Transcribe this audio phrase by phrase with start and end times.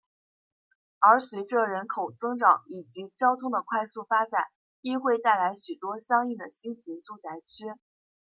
[0.97, 4.45] 而随着人口增长以及交通的快速发展
[4.81, 7.79] 亦会带来许多相应的新型住宅区。